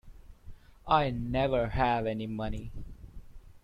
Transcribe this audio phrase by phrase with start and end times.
[0.87, 2.71] I never have any money.